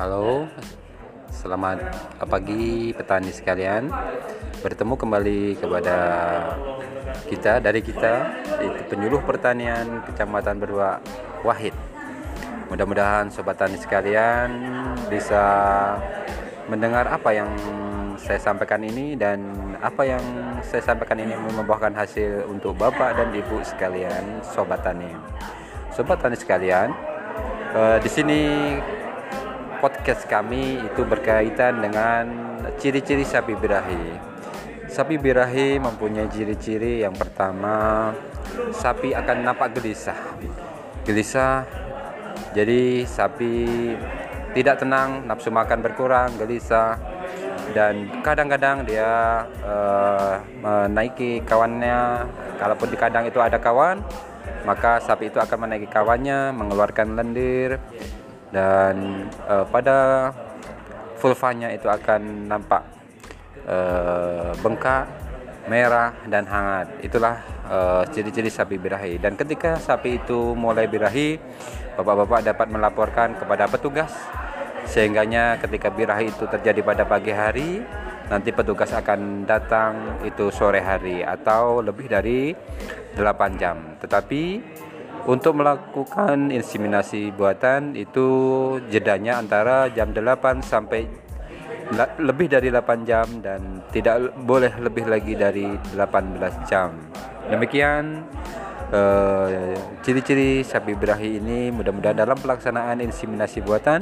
Halo, 0.00 0.48
selamat 1.28 1.84
pagi 2.24 2.96
petani 2.96 3.28
sekalian. 3.28 3.92
Bertemu 4.64 4.96
kembali 4.96 5.60
kepada 5.60 5.96
kita 7.28 7.60
dari 7.60 7.84
kita 7.84 8.40
itu 8.64 8.80
penyuluh 8.88 9.20
pertanian 9.20 10.00
Kecamatan 10.08 10.56
Berdua 10.56 10.96
Wahid. 11.44 11.76
Mudah-mudahan 12.72 13.28
sobat 13.28 13.60
tani 13.60 13.76
sekalian 13.76 14.48
bisa 15.12 15.44
mendengar 16.72 17.04
apa 17.12 17.36
yang 17.36 17.52
saya 18.16 18.40
sampaikan 18.40 18.80
ini 18.80 19.12
dan 19.12 19.44
apa 19.84 20.08
yang 20.08 20.24
saya 20.64 20.80
sampaikan 20.80 21.20
ini 21.20 21.36
membuahkan 21.36 21.92
hasil 21.92 22.48
untuk 22.48 22.80
Bapak 22.80 23.20
dan 23.20 23.28
Ibu 23.28 23.60
sekalian 23.60 24.40
sobat 24.40 24.80
tani. 24.80 25.12
Sobat 25.92 26.24
tani 26.24 26.34
sekalian, 26.34 27.13
eh, 27.74 27.98
di 27.98 28.10
sini 28.10 28.40
podcast 29.82 30.24
kami 30.24 30.80
itu 30.80 31.02
berkaitan 31.04 31.82
dengan 31.82 32.24
ciri-ciri 32.80 33.26
sapi 33.26 33.52
birahi. 33.52 34.32
Sapi 34.88 35.18
birahi 35.18 35.82
mempunyai 35.82 36.30
ciri-ciri 36.30 37.02
yang 37.02 37.12
pertama, 37.12 38.08
sapi 38.72 39.12
akan 39.12 39.42
nampak 39.42 39.74
gelisah. 39.76 40.16
Gelisah, 41.04 41.66
jadi 42.54 43.04
sapi 43.04 43.52
tidak 44.54 44.80
tenang, 44.80 45.26
nafsu 45.26 45.50
makan 45.50 45.82
berkurang, 45.82 46.30
gelisah, 46.38 46.96
dan 47.72 48.10
kadang-kadang 48.20 48.84
dia 48.84 49.44
uh, 49.64 50.36
menaiki 50.60 51.40
kawannya. 51.48 52.28
Kalaupun 52.60 52.92
di 52.92 52.96
kandang 53.00 53.24
itu 53.24 53.40
ada 53.40 53.56
kawan, 53.56 54.04
maka 54.68 55.00
sapi 55.00 55.32
itu 55.32 55.40
akan 55.40 55.66
menaiki 55.66 55.88
kawannya, 55.88 56.52
mengeluarkan 56.52 57.16
lendir, 57.16 57.80
dan 58.52 59.26
uh, 59.48 59.64
pada 59.66 60.30
vulvanya 61.18 61.72
itu 61.72 61.88
akan 61.88 62.46
nampak 62.46 62.84
uh, 63.64 64.52
bengkak, 64.60 65.08
merah 65.66 66.12
dan 66.28 66.44
hangat. 66.44 66.92
Itulah 67.00 67.40
ciri-ciri 68.12 68.52
uh, 68.52 68.54
sapi 68.54 68.76
birahi. 68.76 69.16
Dan 69.16 69.40
ketika 69.40 69.80
sapi 69.80 70.20
itu 70.20 70.52
mulai 70.52 70.84
birahi, 70.84 71.40
bapak-bapak 71.96 72.44
dapat 72.44 72.66
melaporkan 72.68 73.32
kepada 73.40 73.64
petugas 73.66 74.12
sehingganya 74.84 75.58
ketika 75.60 75.88
birahi 75.90 76.30
itu 76.30 76.44
terjadi 76.48 76.80
pada 76.84 77.04
pagi 77.08 77.32
hari 77.32 77.82
nanti 78.28 78.50
petugas 78.56 78.88
akan 78.96 79.44
datang 79.44 80.24
itu 80.24 80.48
sore 80.48 80.80
hari 80.80 81.20
atau 81.20 81.84
lebih 81.84 82.08
dari 82.08 82.56
8 83.16 83.60
jam. 83.60 84.00
Tetapi 84.00 84.42
untuk 85.24 85.56
melakukan 85.56 86.52
inseminasi 86.52 87.32
buatan 87.32 87.96
itu 87.96 88.28
jedanya 88.88 89.40
antara 89.40 89.88
jam 89.92 90.12
8 90.12 90.60
sampai 90.64 91.04
lebih 92.20 92.48
dari 92.48 92.72
8 92.72 93.08
jam 93.08 93.26
dan 93.44 93.84
tidak 93.92 94.32
boleh 94.40 94.72
lebih 94.80 95.04
lagi 95.04 95.36
dari 95.36 95.68
18 95.92 96.68
jam. 96.68 96.96
Demikian 97.44 98.24
eh, 98.88 99.76
ciri-ciri 100.00 100.60
uh, 100.60 100.64
sapi 100.64 100.96
birahi 100.96 101.36
ini. 101.36 101.68
Mudah-mudahan 101.68 102.16
dalam 102.16 102.40
pelaksanaan 102.40 103.04
inseminasi 103.04 103.60
buatan 103.60 104.00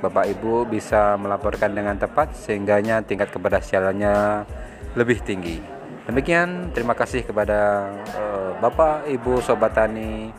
Bapak 0.00 0.26
Ibu 0.32 0.64
bisa 0.64 1.14
melaporkan 1.20 1.76
dengan 1.76 1.96
tepat 2.00 2.32
sehingganya 2.32 3.04
tingkat 3.04 3.28
keberhasilannya 3.28 4.48
lebih 4.96 5.20
tinggi. 5.20 5.60
Demikian, 6.08 6.74
terima 6.74 6.96
kasih 6.96 7.22
kepada 7.22 7.92
uh, 8.16 8.56
Bapak, 8.58 9.06
Ibu, 9.06 9.44
Sobat 9.44 9.76
Tani, 9.76 10.32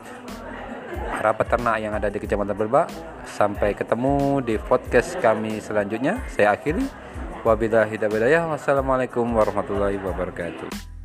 para 1.16 1.32
peternak 1.38 1.78
yang 1.80 1.94
ada 1.94 2.10
di 2.10 2.18
Kecamatan 2.18 2.58
Berbak. 2.58 2.90
Sampai 3.30 3.78
ketemu 3.78 4.42
di 4.42 4.58
podcast 4.58 5.16
kami 5.22 5.62
selanjutnya. 5.62 6.20
Saya 6.34 6.58
akhiri. 6.58 6.84
Wabillahi 7.42 7.98
taufiq 7.98 8.38
Wassalamualaikum 8.50 9.26
warahmatullahi 9.34 9.98
wabarakatuh. 10.02 11.01